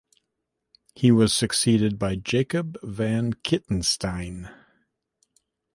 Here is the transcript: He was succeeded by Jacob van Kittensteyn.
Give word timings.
He 0.95 1.11
was 1.11 1.31
succeeded 1.31 1.99
by 1.99 2.15
Jacob 2.15 2.75
van 2.81 3.33
Kittensteyn. 3.33 4.49